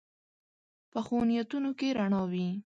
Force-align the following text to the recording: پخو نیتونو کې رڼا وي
پخو 0.91 1.17
نیتونو 1.29 1.71
کې 1.79 1.87
رڼا 1.97 2.21
وي 2.31 2.47